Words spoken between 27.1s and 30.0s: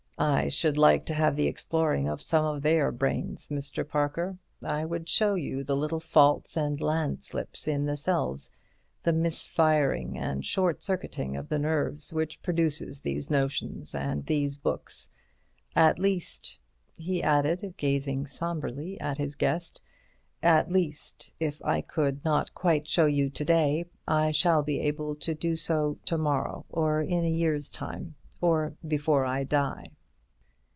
a year's time—or before I die."